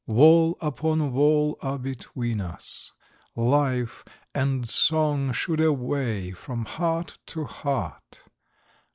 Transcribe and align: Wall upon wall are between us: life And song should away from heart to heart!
Wall 0.07 0.57
upon 0.61 1.13
wall 1.13 1.59
are 1.61 1.77
between 1.77 2.41
us: 2.41 2.91
life 3.35 4.03
And 4.33 4.67
song 4.67 5.31
should 5.31 5.61
away 5.61 6.31
from 6.31 6.65
heart 6.65 7.19
to 7.27 7.43
heart! 7.45 8.23